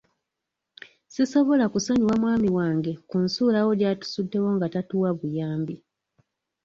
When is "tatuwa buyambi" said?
4.73-5.75